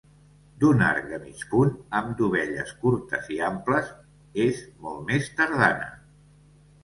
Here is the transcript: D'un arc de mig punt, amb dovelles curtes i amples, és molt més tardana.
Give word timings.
D'un 0.61 0.79
arc 0.85 1.03
de 1.09 1.17
mig 1.25 1.41
punt, 1.49 1.73
amb 1.99 2.15
dovelles 2.21 2.71
curtes 2.85 3.29
i 3.35 3.39
amples, 3.49 3.93
és 4.47 4.63
molt 4.87 5.03
més 5.11 5.29
tardana. 5.41 5.93